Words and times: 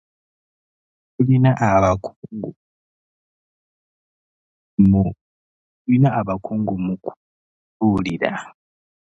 tulina 5.83 6.09
abakugu 6.19 6.73
mu 6.85 6.93
kubuulirira. 7.75 8.31